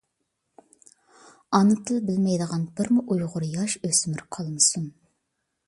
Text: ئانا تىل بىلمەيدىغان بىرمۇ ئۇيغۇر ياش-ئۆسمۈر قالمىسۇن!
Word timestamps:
ئانا 1.57 1.77
تىل 1.89 1.99
بىلمەيدىغان 2.07 2.63
بىرمۇ 2.81 3.05
ئۇيغۇر 3.17 3.47
ياش-ئۆسمۈر 3.51 4.27
قالمىسۇن! 4.37 4.93